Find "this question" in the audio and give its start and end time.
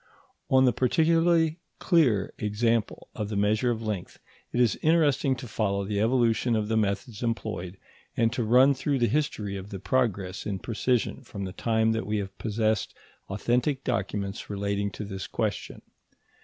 15.05-15.83